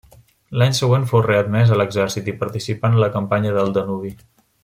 [0.59, 4.13] L'any següent fou readmès a l'exèrcit i participà en la campanya del Danubi.